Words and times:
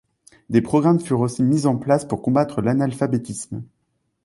Des 0.49 0.63
programmes 0.63 0.99
furent 0.99 1.19
aussi 1.19 1.43
mis 1.43 1.67
en 1.67 1.77
place 1.77 2.05
pour 2.07 2.23
combattre 2.23 2.63
l’analphabétisme. 2.63 3.61